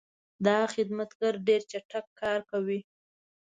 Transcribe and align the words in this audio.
دا 0.45 0.57
خدمتګر 0.73 1.33
ډېر 1.47 1.61
چټک 1.71 2.05
کار 2.21 2.39
کوي. 2.51 2.79